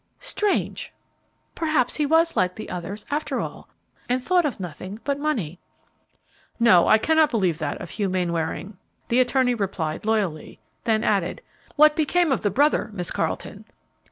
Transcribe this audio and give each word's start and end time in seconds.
"Strange! 0.19 0.91
Perhaps 1.53 1.97
he 1.97 2.07
was 2.07 2.35
like 2.35 2.55
the 2.55 2.71
others, 2.71 3.05
after 3.11 3.39
all, 3.39 3.69
and 4.09 4.23
thought 4.23 4.45
of 4.47 4.59
nothing 4.59 4.99
but 5.03 5.19
money." 5.19 5.59
"No, 6.59 6.87
I 6.87 6.97
cannot 6.97 7.29
believe 7.29 7.59
that 7.59 7.79
of 7.79 7.91
Hugh 7.91 8.09
Mainwaring," 8.09 8.77
the 9.09 9.19
attorney 9.19 9.53
replied, 9.53 10.07
loyally; 10.07 10.57
then 10.85 11.03
added, 11.03 11.43
"What 11.75 11.95
became 11.95 12.31
of 12.31 12.41
the 12.41 12.49
brother, 12.49 12.89
Miss 12.93 13.11
Carleton?" 13.11 13.63